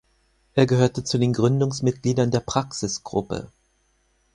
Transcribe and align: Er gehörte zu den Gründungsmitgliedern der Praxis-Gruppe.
Er 0.55 0.65
gehörte 0.65 1.03
zu 1.03 1.19
den 1.19 1.31
Gründungsmitgliedern 1.31 2.31
der 2.31 2.39
Praxis-Gruppe. 2.39 3.51